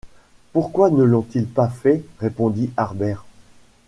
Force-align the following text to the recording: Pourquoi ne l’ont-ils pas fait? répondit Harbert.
Pourquoi 0.51 0.89
ne 0.89 1.03
l’ont-ils 1.03 1.45
pas 1.45 1.69
fait? 1.69 2.03
répondit 2.21 2.71
Harbert. 2.75 3.23